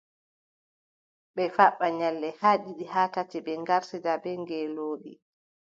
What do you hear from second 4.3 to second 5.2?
ngeelooɗi,